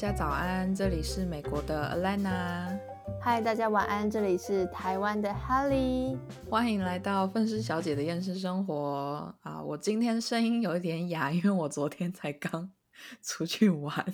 [0.00, 2.74] 家早安，这里是美国的 Alana。
[3.20, 6.18] 嗨，大家晚安，这里是台湾的 Holly。
[6.48, 9.62] 欢迎来到愤世小姐的厌世生活啊！
[9.62, 12.72] 我今天声音有一点哑，因为我昨天才刚
[13.20, 14.06] 出去玩。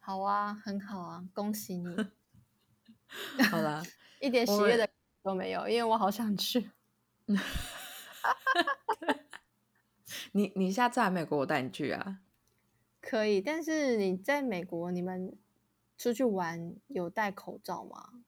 [0.00, 1.94] 好啊，很好啊，恭喜你。
[3.50, 3.82] 好了，
[4.22, 4.88] 一点喜悦的
[5.22, 6.70] 都没有，因为我好想去。
[10.32, 12.20] 你你下次来美国，我带你去啊。
[13.06, 15.36] 可以，但是你在美国，你们
[15.98, 18.24] 出去玩有戴口罩吗？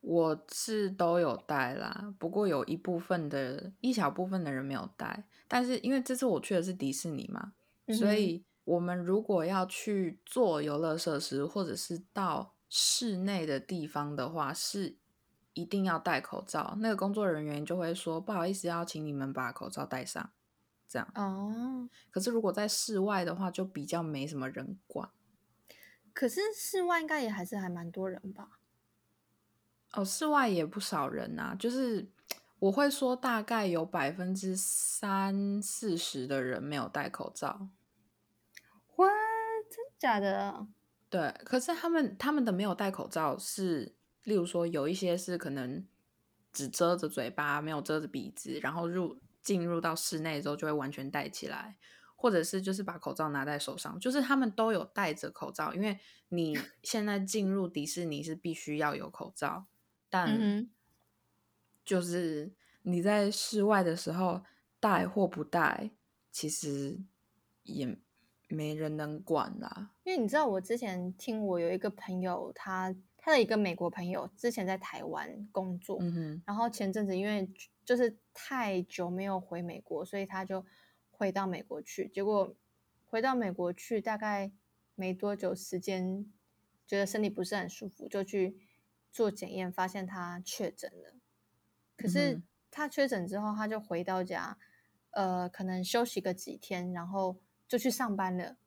[0.00, 5.24] 我是都有戴啦，不过有一部分的一小部分的人没有戴。
[5.46, 7.52] 但是因为这次我去的是迪士尼嘛，
[7.92, 14.96] 所以我们如果要去做游乐设施或者是到室内的地方的话，是
[15.52, 16.76] 一定要戴口罩。
[16.80, 20.30] 那个工作人员就会说：“不好意思，要请你们把口罩戴上。”
[20.88, 25.10] 这样哦，可是如果在室外的话，就比较没什么人管。
[26.14, 28.58] 可是室外应该也还是还蛮多人吧？
[29.92, 32.10] 哦，室外也不少人啊，就是
[32.58, 37.68] 我会说大概有百分之三四十的人没有戴口罩。
[38.96, 39.08] 哇，
[39.70, 40.66] 真假的？
[41.10, 43.94] 对，可是他们他们的没有戴口罩是，
[44.24, 45.86] 例如说有一些是可能
[46.52, 49.20] 只遮着嘴巴，没有遮着鼻子，然后入。
[49.42, 51.78] 进入到室内之后就会完全戴起来，
[52.16, 59.66] 或者是就是把口罩拿在手上，就是他们都有戴着口罩，因为你 现在进入迪士尼是必须要有口罩，
[60.10, 60.68] 但
[61.84, 64.42] 就是你在室外的时候
[64.78, 65.92] 戴或不戴，
[66.30, 67.00] 其实
[67.62, 67.98] 也
[68.48, 69.92] 没人能管啦。
[70.04, 77.48] 因为你知道，我之前听我有一个朋友，他他的一个美国朋友之前在台湾工作，嗯哼，然后前阵子因为。
[77.88, 80.62] 就是太久没有回美国，所以他就
[81.10, 82.06] 回到美国去。
[82.06, 82.54] 结果
[83.06, 84.52] 回到美国去，大概
[84.94, 86.30] 没多久时间，
[86.86, 88.58] 觉得身体不是很舒服，就去
[89.10, 91.14] 做检验，发现他确诊了。
[91.96, 94.58] 可是他确诊之后，他就回到家，
[95.12, 98.58] 呃，可能休息个几天，然后就去上班了。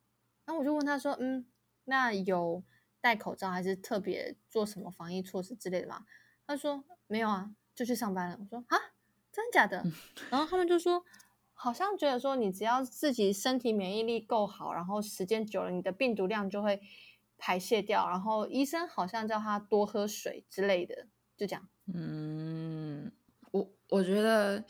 [0.47, 1.45] 那我就问他说：“嗯，
[1.85, 2.63] 那有
[2.99, 6.07] 戴口罩还是特别做什么防疫措施之类的吗？”
[6.47, 8.77] 他说：“没有啊，就去上班了。”我说：“啊。”
[9.31, 9.83] 真的假的？
[10.29, 11.03] 然后他们就说，
[11.53, 16.81] 好像觉得说，你只要自己身体免疫力够好，然后时间久了，你的病毒量就会
[17.37, 18.09] 排泄掉。
[18.09, 21.67] 然后医生好像叫他多喝水之类的，就这样。
[21.93, 23.11] 嗯，
[23.51, 24.63] 我我觉得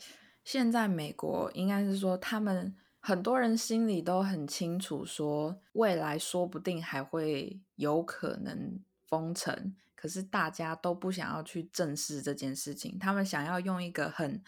[0.44, 8.80] 现在美国应该是说，他们很多人心里都很清楚，说未来说不定还会有可能
[9.12, 9.76] 封城。
[9.94, 14.42] 可是大家都不想要去正视这件事情，他们想要用一个很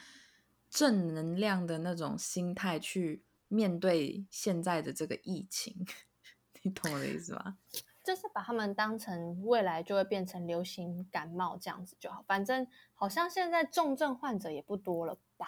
[0.70, 5.86] 正能量的那种心态去面对现在的这个疫情，
[6.62, 7.58] 你懂我的意思吗？
[8.02, 15.46] 就是把他们当成未来就会变成流行感冒这样子就好，反正好像现在重症患者也不多了吧？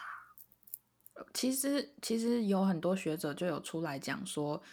[1.33, 4.63] 其实，其实有很多学者就有出来讲说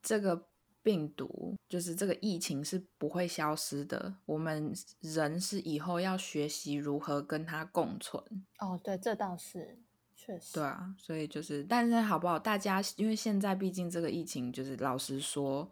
[0.00, 0.46] 这个。
[0.84, 8.22] 病毒就是这个疫情是不会消失的，我们人是以后要学习如何跟它共存。
[8.58, 9.78] 哦，对，这倒是
[10.14, 10.52] 确实。
[10.52, 12.38] 对啊，所以就是，但是好不好？
[12.38, 15.70] 大家因为现在毕竟这个疫情，就是老实说，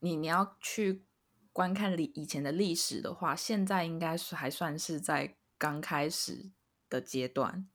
[0.00, 1.06] 你你要去
[1.50, 6.50] 观看历以前的历史的话，现在应该是还算是在刚开始
[6.90, 7.66] 的阶段，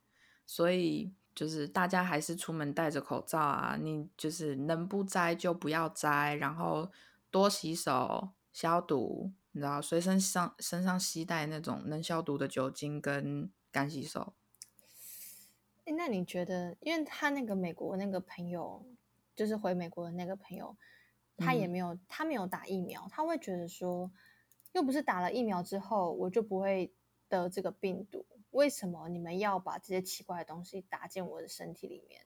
[0.45, 1.15] 所以。
[1.39, 6.91] 就是大家还是出门戴着口罩啊，你就是能不摘就不要摘，然后
[7.31, 14.33] 多洗手消毒，你知道，随身上身上携带那种能消毒的酒精跟干洗手。
[15.85, 18.85] 那你觉得，因为他那个美国那个朋友，
[19.33, 20.75] 就是回美国的那个朋友，
[21.37, 24.11] 他也没有他没有打疫苗，他会觉得说，
[24.73, 26.91] 又不是打了疫苗之后我就不会
[27.29, 28.25] 得这个病毒。
[28.51, 32.21] 为什么你们要把这些奇怪的东西打进我的身体里面？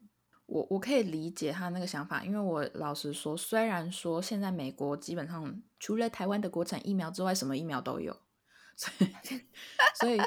[0.45, 8.13] 我我可以理解他那个想法，因为我老实说，虽然说现在美国基本上除了台湾的国产疫苗之外，什么疫苗都有，
[8.75, 9.11] 所以
[9.95, 10.17] 所以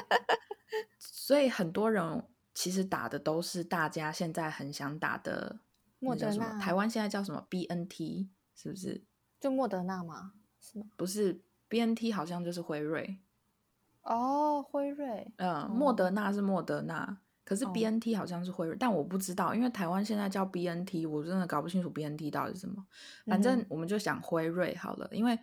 [0.97, 2.23] 所以很多人
[2.53, 5.59] 其实打的都是大家现在很想打的
[5.99, 6.59] 莫德纳。
[6.59, 9.05] 台湾现在叫什么 BNT 是不是？
[9.39, 10.33] 就莫德纳吗？
[10.59, 10.87] 是吗？
[10.97, 13.19] 不是 BNT，好像就是辉瑞。
[14.07, 22.85] 哦，辉瑞，嗯，莫德纳是莫德纳，可是 B N T 好像是辉瑞，但我不知道，因为台湾现在叫 B N T，我真的搞不清楚 B N T 到底是什么。
[23.25, 25.37] 反正我们就想辉瑞好了，因为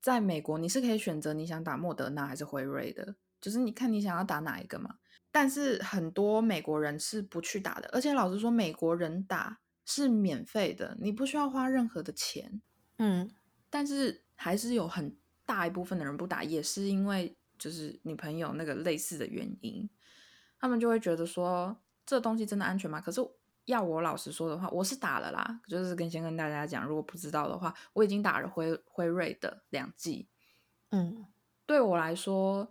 [0.00, 4.96] 在美国你是可以选择你想打莫德纳还是辉瑞的，就是你看你想要打哪一个嘛。
[5.32, 12.62] 但是很多美国人是不去打的，而且老实说，美国人打是免费的，你不需要花任何的钱。
[12.98, 13.28] 嗯，
[13.68, 19.88] 但是还是有很大一部分的人不打，也是因为就是你朋友那个类似的原因，
[20.58, 23.00] 他们就会觉得说这东西真的安全吗？
[23.00, 23.20] 可是
[23.66, 30.28] 要我老实说的话，我是打了啦，就是跟先跟大家讲，如果不知道的话，我已经打了辉辉瑞的两剂，
[30.90, 31.24] 嗯，
[31.64, 32.70] 对我来说，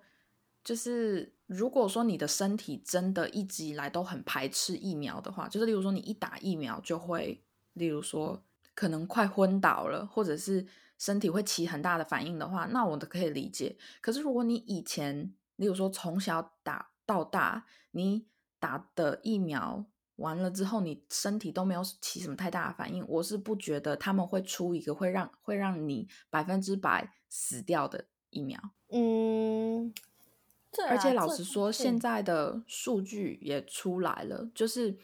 [0.64, 7.44] 就是如果说你的身体真的一直以来都很排斥疫苗的话，就是例如说你一打疫苗就会，
[7.74, 8.44] 例如说
[8.76, 10.66] 可能快昏倒了，或者是
[11.04, 13.76] 身体会起很大的反应的话，那我都可以理解。
[14.00, 18.26] 可是如果你以前，例如说从小打到大，你
[18.58, 19.86] 打的疫苗
[20.16, 28.58] 完了之后，你身体都没有起什么太大的反应，我是不觉得他们会出一个会让会让你百分之百死掉的疫苗。
[28.88, 29.94] 嗯，
[30.86, 34.98] 啊而且老实说，嗯现在的数据也出来了，就是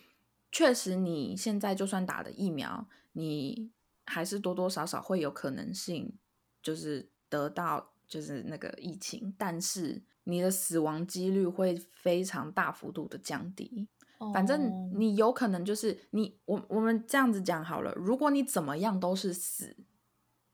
[0.50, 3.70] 确实你现在就算打了疫苗，你
[4.10, 6.18] 还是多多少少会有可能性，
[6.62, 13.88] 就是得到就是那个疫情，但是你的死亡几率会非常大幅度的降低。
[14.34, 19.78] 反正哦你有可能就是你我我们这样子讲好了，如果你怎么样都是死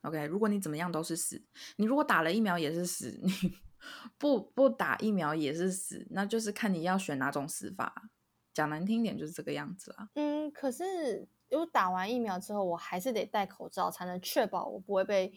[0.01, 1.41] ，OK，如果你怎么样都是死，
[1.77, 3.31] 你如果打了疫苗也是死， 你
[4.19, 8.09] 不不打疫苗也是死，那就是看你要选哪种死法。
[8.53, 10.09] 讲难听点就是这个样子啊。
[10.13, 15.33] 嗯，可是如果打完疫苗之后，我还是得戴口罩，才能确保我不会被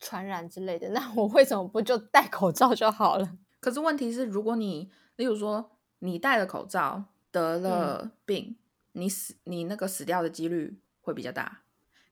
[0.00, 0.88] 传染之类的。
[0.88, 3.38] 那我为什么不就戴口罩就好了？
[3.60, 8.56] 可是问题是，如果你例如说你戴了口罩得了病，
[8.90, 11.62] 你死你那个死掉的几率会比较大。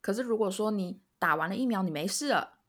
[0.00, 2.60] 可是如果说你打完了疫苗，你没事了，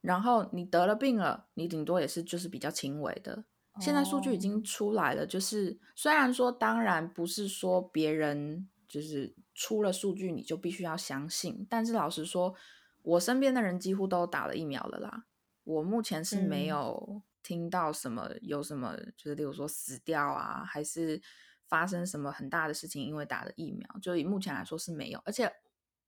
[0.00, 3.44] 然后你得了病了，你顶多也是就是比较轻微的。
[3.78, 12.54] 现在数据已经哦出来了，就是虽然说当然不是说别人就是出了数据你就必须要相信，但是老实说，
[13.02, 15.26] 我身边的人几乎都打了疫苗了啦。
[15.64, 21.20] 我目前是没嗯有听到什么有什么，就是例如说死掉啊，还是
[21.68, 25.20] 发生什么很大的事情，因为打了疫苗，就以目前来说是没有。
[25.26, 25.52] 而且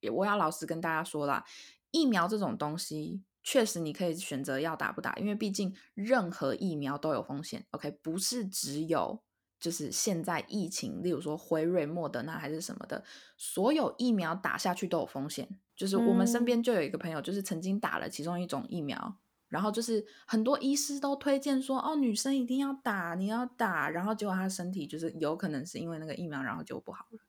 [0.00, 1.44] 也我要老实跟大家说啦，
[1.90, 7.66] 疫苗这种东西，确实你可以选择要打不打，因为毕竟任何疫苗都有风险。
[7.72, 9.22] OK，不是只有
[9.62, 13.04] 就是现在疫情，例如说辉瑞、莫德纳还是什么的，
[13.36, 15.48] 所有疫苗打下去都有风险。
[15.76, 19.16] 就是我们身嗯边就有一个朋友，就是曾经打了其中一种疫苗，
[19.48, 27.20] 然后就是很多医师都推荐说，哦，女生一定要打，你要打，然后结果她身体就是有可能是因为那个疫苗，然后就不好了。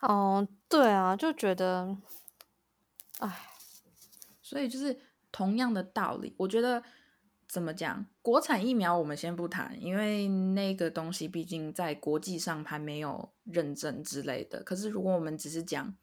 [0.00, 1.96] 哦，对啊，就觉得，
[3.20, 3.48] 哎，
[4.42, 5.00] 所以就是
[5.32, 6.82] 同样的道理，我觉得
[7.48, 14.62] 怎么讲，国产疫苗我们先不谈，因为那个东西毕竟在国际上还没有认证之类的。
[14.62, 15.96] 可是如果我们只是讲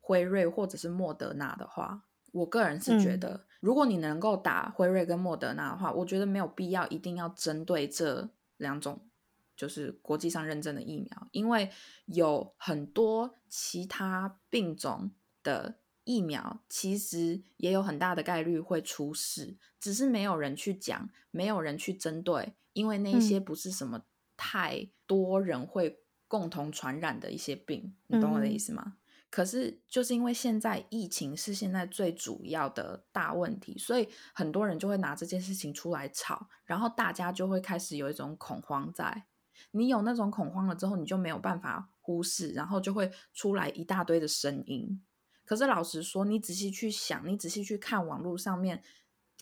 [0.00, 8.28] 辉瑞或者是莫德纳的话，我个人是觉嗯得，如果你能够打辉瑞跟莫德纳的话，我觉得没有必要一定要针对这
[8.58, 9.08] 两种
[9.56, 11.70] 就是国际上认证的疫苗，因为
[12.06, 24.02] 有很多其他病种的疫苗其实也有很大的概率会出事，只是没有人去讲，没有人去针对，因为那些嗯不是什么
[24.36, 28.96] 太多人会共同传染的一些病，你懂我的意嗯思吗？
[29.30, 39.24] 可是就是因为现在疫情是现在最主要的大问题，所以很多人就会拿这件事情出来吵，然后大家就会开始有一种恐慌在。
[39.72, 45.02] 你有那种恐慌了之后，你就没有办法忽视，然后就会出来一大堆的声音。
[45.44, 48.82] 可是老实说，你仔细去想，你仔细去看网络上面，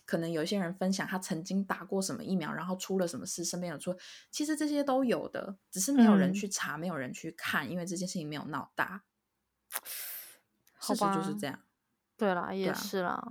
[0.05, 3.95] 可能有一些人分享他曾经打过什么疫苗，然后出了什么事，身边有出，
[4.29, 9.03] 其实这些都有的，只是没有人嗯去查，没有人去看，因为这件事情没有闹大。
[10.75, 11.59] 好事实就是这样。
[12.17, 13.21] 对啦，也啊是啦，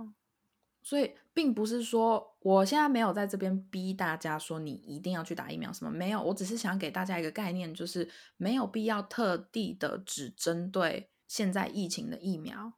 [0.81, 12.73] 所以并不是说我现在没有在这边逼大家说你一定要去打疫苗什么，没有，我只是想给大家一个概念，就是没有必要特地的只针对现在疫情的疫苗。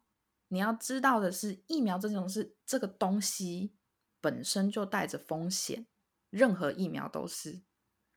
[0.48, 3.74] 你要知道的是，疫苗这种是这个东西
[4.20, 5.86] 本身就带着风险，
[6.30, 7.62] 任何疫苗都是。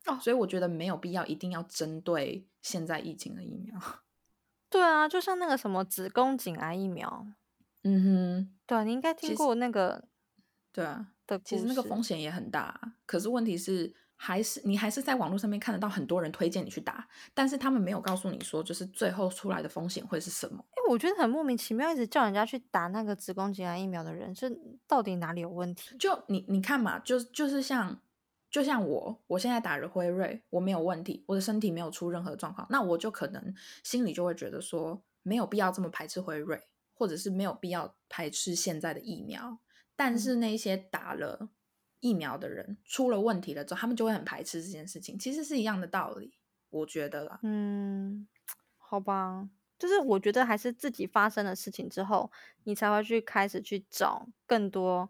[0.06, 3.80] 哦所以我觉得没有必要一定要针对现在疫情的疫苗。
[4.70, 7.28] 对啊，就像那个什么子宫颈癌疫苗，
[7.84, 10.08] 嗯哼，对啊，你应该听过那个
[10.72, 20.62] 对啊，的其实那个风险也很大啊，可是问题是，还是你还是在网络上面看得到很多人推荐你去打，但是他们没有告诉你说，就是最后出来的风险会是什么。
[20.72, 25.96] 哎，我觉得很莫名其妙，一直叫人家去打那个子宫颈癌疫苗的人，是到底哪里有问题？
[25.98, 27.98] 就你你看嘛，就就是像
[28.52, 36.62] 就像我，我现在打了辉瑞，我没有问题，我的身体没有出任何状况，那我就可能心里就会觉得说，没有必要这么排斥辉瑞，
[36.94, 39.60] 或者是没有必要排斥现在的疫苗。
[39.96, 41.50] 但是那些打了
[42.00, 45.18] 疫苗的人出了问题了之后，他们就会很排斥这件事情。
[45.18, 46.34] 其实是一样的道理，
[46.70, 47.40] 我觉得啦。
[47.44, 48.28] 嗯，
[48.78, 52.32] 好吧，就是我觉得还是自己发生的事情之后，
[52.64, 55.10] 你才会去开始去找更多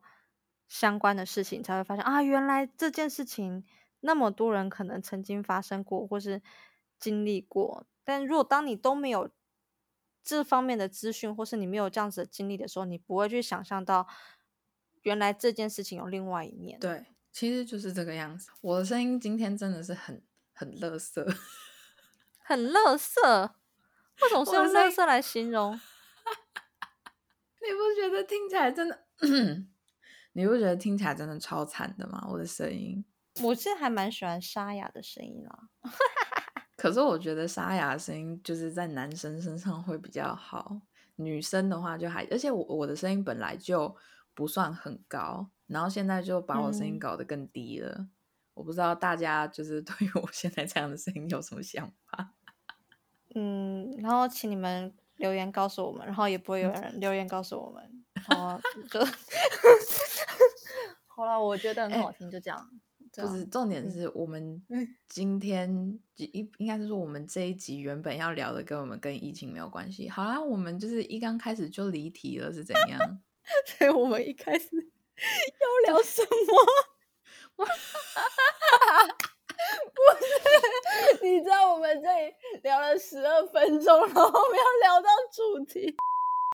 [0.68, 3.64] 相关的事情，才会发现啊，原来这件事情
[4.02, 6.42] 那么多人可能曾经发生过，或是
[7.00, 7.86] 经历过。
[8.04, 9.30] 但如果当你都没有
[10.24, 14.08] 这方面的资讯，或是你没有这样子的经历的时候，你不会去想象到
[15.04, 16.80] 原来这件事情有另外一面。
[16.80, 18.50] 对，其实就是这个样子。
[18.62, 20.22] 我的声音今天真的是很
[20.54, 21.28] 很乐色，
[22.44, 23.56] 很乐色。
[24.22, 25.74] 为什么是用乐色来形容？
[27.62, 29.06] 你不觉得听起来真的？
[30.34, 32.28] 你不觉得听起来真的超惨的吗？
[32.30, 33.04] 我的声音，
[33.42, 35.70] 我现在还蛮喜欢沙哑的声音啦。
[36.78, 40.82] 可是我觉得沙哑的声音就是在男生身上会比较好，
[41.18, 43.94] 女生的话就还，而且我我的声音本来就
[44.40, 48.08] 不算很高，然后现在就把我声音搞得更低了。
[48.54, 52.32] 我不知道大家就是对于我现在这样的声音有什么想法？
[53.36, 57.84] 嗯，然后请你们留言告诉我们，然后也不会有人留言告诉我们。
[58.24, 58.58] 好，
[58.90, 59.02] 就
[61.08, 62.70] 好了，我觉得很好听，就这样。
[63.18, 64.64] 不是重点是我们
[65.10, 65.70] 今天
[66.16, 70.08] 应应该是说我们这一集原本要聊的跟我们跟疫情没有关系。
[70.08, 73.00] 好啦，我们就是一刚开始就离题了，是怎样？
[73.66, 76.28] 所以我们一开始 要聊什么？
[79.94, 85.94] 不是，你知道我们这里聊了十二分钟，然后我们要聊到主题，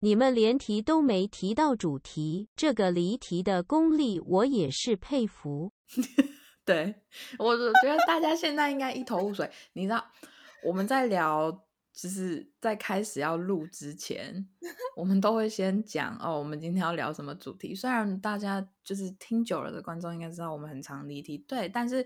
[0.01, 5.73] 你们连提都没提到主题，这个离题的功力我也是佩服。
[6.65, 6.95] 对，
[7.37, 9.49] 我觉得大家现在应该一头雾水。
[9.73, 10.05] 你知道，
[10.63, 14.45] 我们在聊，就是在开始要录之前，
[14.97, 17.73] 我们都会先讲哦，我们今天要聊什么主题。
[17.73, 22.05] 虽然大家就是听久了的观众应该知道我们很常离题，对，但是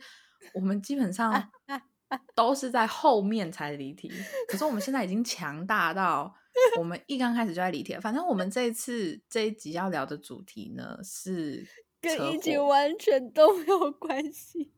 [0.54, 1.50] 我们基本上
[2.36, 4.12] 都是在后面才离题。
[4.48, 6.36] 可是我们现在已经强大到，
[6.78, 7.98] 我们一刚开始就在离题。
[8.00, 11.68] 反正我们这一次这一集要聊的主题呢是。
[12.00, 14.72] 跟疫情完全都没有关系，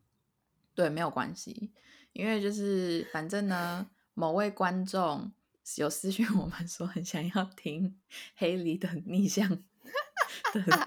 [0.73, 1.69] 对，没有关系，
[2.13, 3.85] 因为就是反正呢，
[4.19, 5.31] 某位观众
[5.77, 7.97] 有私讯我们说很想要听
[8.35, 9.61] 黑梨的逆向的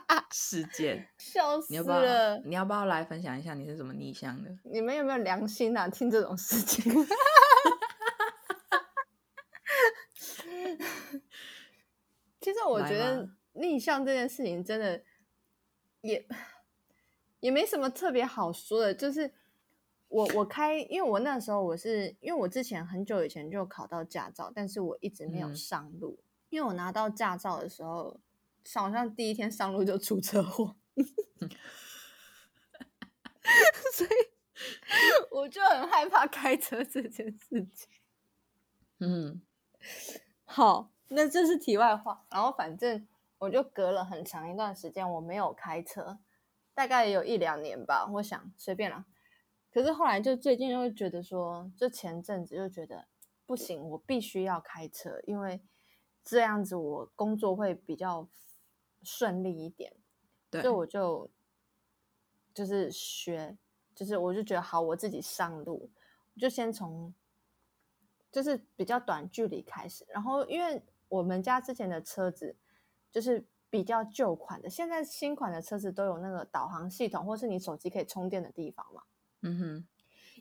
[0.31, 2.39] 事件， 笑死了！
[2.45, 4.55] 你要不要来分享一下你是怎么逆向的？
[4.65, 5.89] 你们有没有良心啊？
[5.89, 6.93] 听这种事情，
[12.39, 15.03] 其实我觉得逆向这件事情真的。
[16.03, 16.27] 也
[17.39, 19.33] 也没什么特别好说的，就是
[20.12, 26.19] 我我开，因为我那时候我是因为我之前很久以前就考到驾照，但是我一直没有上路，
[26.50, 28.21] 因为我拿到驾照的时候，
[28.75, 30.76] 好像第一天上路就出车祸，
[33.95, 34.11] 所以
[35.31, 37.88] 我就很害怕开车这件事情。
[39.00, 39.40] 嗯，
[40.45, 43.07] 好，那这是题外话，然后反正。
[43.42, 46.21] 我就隔了很长一段时间，我没有开车，
[46.75, 48.09] 大概有一两年吧。
[48.09, 49.04] 我想随便了，
[49.73, 53.09] 可是后来就最近又觉得说，就前阵子就觉得
[53.47, 55.62] 不行，我必须要开车，因为
[56.23, 58.29] 这样子我工作会比较
[59.02, 59.95] 顺利一点。
[60.50, 61.31] 所以我就
[62.52, 63.57] 就是学，
[63.95, 65.91] 就是我就觉得好，我自己上路，
[66.38, 67.14] 就先从
[68.31, 70.05] 就是比较短距离开始。
[70.09, 72.57] 然后因为我们家之前的车子。
[73.12, 79.02] 就是比较旧款的，现在新款的车子都有那个导航系统，或是你手机可以充电的地方嘛。
[79.43, 79.87] 嗯哼，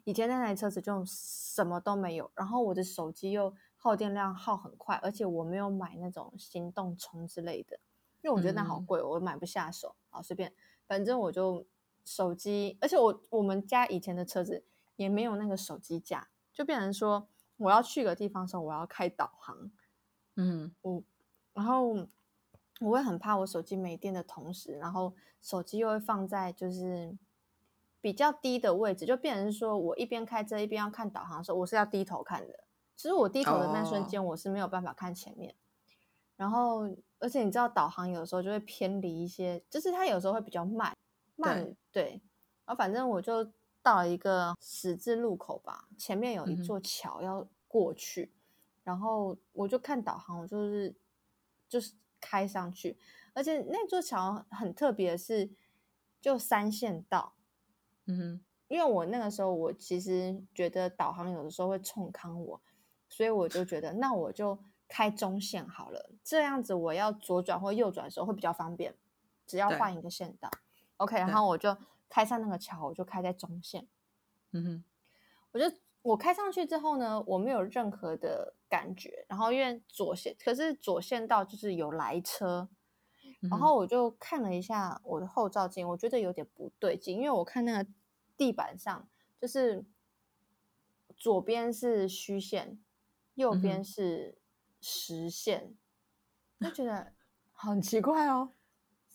[0.04, 7.80] 以前那台车子就什么都没有，然后我的手机又耗电量耗很快，而且我没有买那种行动充之类的，
[8.22, 9.96] 因为我觉得那好贵，我买不下手。
[10.10, 10.54] 好，随便，
[10.88, 11.66] 反正我就
[12.06, 14.64] 手机，而且我我们家以前的车子
[14.96, 17.28] 也没有那个手机架，就变成说
[17.58, 19.72] 我要去个地方的时候，我要开导航。
[20.36, 21.04] 嗯，我
[21.54, 22.08] 然后。
[22.80, 27.16] 我会很怕我手机没电的同时，然后手机又会放在就是
[28.02, 32.64] 比较低的位置，就变成说我一边开车一边要看导航的时候，我是要低头看的。
[32.98, 35.56] 其实我低头的那瞬间，我是没有办法看前面。
[36.36, 36.90] 然后，
[37.20, 40.98] 而且你知道，导航有时候就会偏离一些，就是它有时候会比较慢，
[41.36, 42.22] 慢对。
[42.66, 43.50] 然后反正我就
[43.82, 48.32] 到了一个十字路口吧，前面有一座桥要过去，
[48.84, 50.94] 然后我就看导航，我就是
[51.70, 51.94] 就是。
[52.24, 52.96] 开上去，
[53.34, 55.50] 而且那座桥很特别，是
[56.22, 57.34] 就三线道。
[58.12, 62.62] 嗯哼，因为我那个时候我其实觉得导航有的时候会冲康我，
[63.10, 68.96] 所以我就觉得那我就开中线好了，这样子我要左转或右转的时候会比较方便。
[69.48, 70.50] 只要换一个线道。
[70.96, 71.76] OK，然后我就
[72.08, 73.86] 开上那个桥，我就开在中线。
[74.52, 74.84] 嗯哼，
[75.52, 75.66] 我就
[76.04, 79.26] 我开上去之后呢，我没有任何的感觉。
[79.28, 82.70] 然后因为左线，可是左线道就是有来车，
[83.50, 87.90] 然后我就看了一下我的后照镜，我觉得有点不对劲，因为我看那个
[88.42, 89.08] 地板上
[89.40, 89.86] 就是
[91.16, 92.82] 左边是虚线，
[93.36, 94.40] 右边是
[94.82, 95.76] 实线，
[96.60, 97.14] 就觉得
[97.52, 98.54] 很奇怪哦，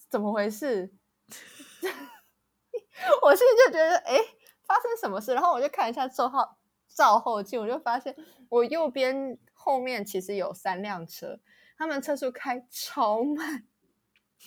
[0.09, 0.95] 怎么回事？
[3.23, 4.16] 我现在就觉得，哎，
[4.64, 5.35] 发生什么事？
[5.35, 6.49] 然后我就看一下照后
[6.87, 8.14] 照后镜，我就发现
[8.49, 11.40] 我右边后面其实有三辆车，
[11.76, 13.66] 他们车速开超慢，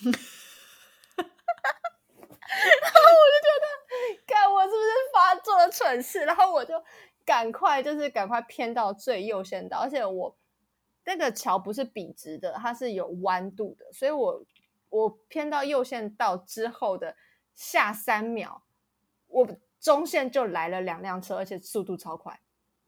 [1.20, 3.39] 然后我就
[4.26, 6.24] 看我是不是发做了蠢事？
[6.24, 6.82] 然后我就
[7.24, 10.36] 赶快就是赶快偏到最右线道，而且我
[11.04, 14.44] 那个桥不是笔直的，它是有弯度的，所以我
[14.88, 17.16] 我偏到右线道之后的
[17.54, 18.62] 下三秒，
[19.28, 19.48] 我
[19.80, 22.40] 中线就来了两辆车，而且速度超快。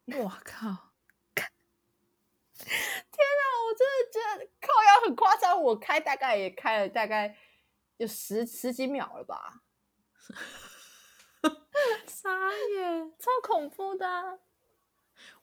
[0.07, 0.67] 我 靠，
[3.65, 7.37] 我真的觉得靠腰很夸张，我开大概也开了大概
[7.97, 9.63] 有十十几秒了吧，
[12.07, 12.31] 傻
[12.77, 13.13] 眼！
[13.19, 14.39] 超恐怖的啊、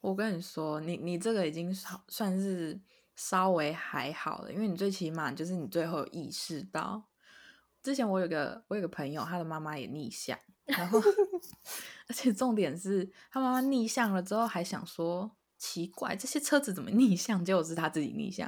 [0.00, 2.80] 我跟你说，你你这个已经算算是
[3.14, 7.04] 稍微还好了，因为你最起码就是你最后意识到。
[7.82, 11.00] 之前我有个我有个朋友，他的妈妈也逆向，然后
[12.08, 17.42] 而且重点是他妈妈逆向了之后还想说奇怪，这些车子怎么逆向？
[17.44, 18.46] 结果是他自己逆向。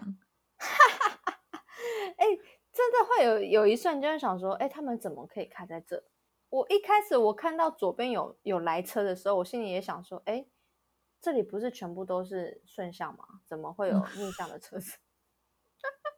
[0.58, 2.26] 哎、
[2.72, 6.04] 真的会有有一瞬间想说，哎、他们怎么可以开在这？
[6.52, 10.44] 我一开始我看到左边有有来车的时候，我心里也想说，哎、
[11.18, 13.24] 这里不是全部都是顺向吗？
[13.46, 14.98] 怎么会有逆向的车子？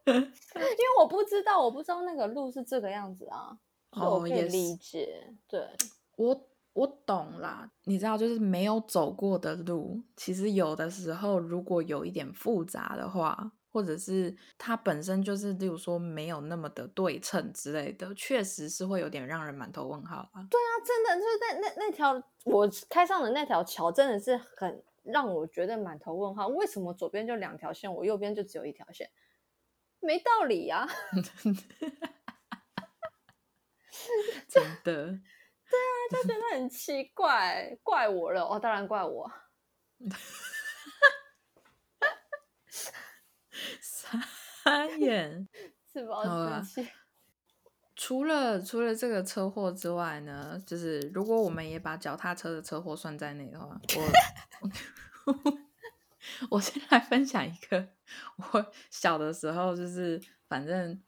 [0.05, 3.57] 因为我不知道，我不知道那个路是这个样子啊，
[3.93, 5.33] 所以我哦也可以理是解。
[5.47, 5.69] 对，
[6.17, 20.47] 我我懂啦，你知道，就是没有走过的路，其实有的时候如果有一点复杂的话，或者是它本身就是，例如说没有那么的对称之类的，确实是会有点让人满头问号啊。
[20.49, 22.13] 对啊真的就是那那那条
[22.45, 26.47] 我开上的那条桥，真的是很让我觉得满头问号。
[26.47, 29.11] 为什么左边就两条线，我右边就只有一条线？
[29.99, 30.87] 没道理呀、
[34.47, 39.29] 真的， 对啊就觉得很奇怪，怪我了哦，当然怪我。
[43.81, 45.47] 傻眼。
[45.91, 46.89] 自暴好啦自弃。
[47.95, 53.79] 除了除了这个车祸之外呢，就是如果我们也把脚踏车的车祸算在内的话，
[55.25, 55.57] 我
[56.49, 57.87] 我先来分享一个
[58.35, 61.01] 我小的时候，就是反正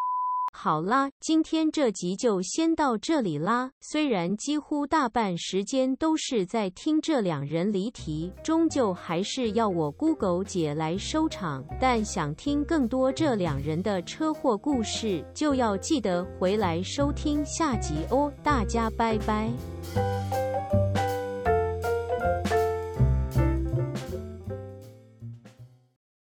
[0.60, 3.70] 好啦，今天这集就先到这里啦。
[3.80, 11.64] 虽然几乎大半时间都是在听这两人离题，终究还是要我 Google 姐来收场。
[11.80, 18.34] 但想听更多这两人的车祸故事，就要记得回来收听下集哦。
[18.42, 19.52] 大家拜拜。